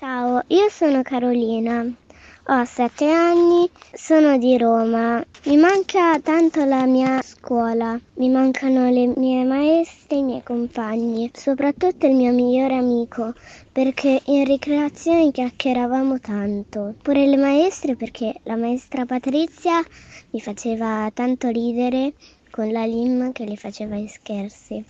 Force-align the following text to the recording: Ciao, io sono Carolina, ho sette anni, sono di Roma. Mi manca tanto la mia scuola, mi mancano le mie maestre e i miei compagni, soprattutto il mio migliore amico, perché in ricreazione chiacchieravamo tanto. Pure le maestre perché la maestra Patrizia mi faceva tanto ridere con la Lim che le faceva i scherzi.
Ciao, 0.00 0.40
io 0.46 0.70
sono 0.70 1.02
Carolina, 1.02 1.84
ho 2.46 2.64
sette 2.64 3.12
anni, 3.12 3.68
sono 3.92 4.38
di 4.38 4.56
Roma. 4.56 5.22
Mi 5.44 5.58
manca 5.58 6.18
tanto 6.20 6.64
la 6.64 6.86
mia 6.86 7.20
scuola, 7.20 8.00
mi 8.14 8.30
mancano 8.30 8.88
le 8.88 9.12
mie 9.14 9.44
maestre 9.44 10.16
e 10.16 10.20
i 10.20 10.22
miei 10.22 10.42
compagni, 10.42 11.30
soprattutto 11.34 12.06
il 12.06 12.14
mio 12.14 12.32
migliore 12.32 12.76
amico, 12.76 13.34
perché 13.70 14.22
in 14.24 14.46
ricreazione 14.46 15.32
chiacchieravamo 15.32 16.18
tanto. 16.18 16.94
Pure 17.02 17.26
le 17.26 17.36
maestre 17.36 17.94
perché 17.94 18.40
la 18.44 18.56
maestra 18.56 19.04
Patrizia 19.04 19.84
mi 20.30 20.40
faceva 20.40 21.10
tanto 21.12 21.48
ridere 21.50 22.14
con 22.50 22.72
la 22.72 22.86
Lim 22.86 23.32
che 23.32 23.44
le 23.44 23.56
faceva 23.56 23.96
i 23.96 24.08
scherzi. 24.08 24.82